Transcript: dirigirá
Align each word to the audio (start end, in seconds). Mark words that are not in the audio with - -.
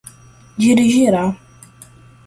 dirigirá 0.59 1.23